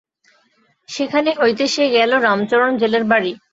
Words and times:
সেখান 0.89 1.23
হইতে 1.39 1.65
সে 1.73 1.83
গেল 1.95 2.11
রামচরণ 2.25 2.71
জেলের 2.81 3.03
বাড়ি। 3.11 3.31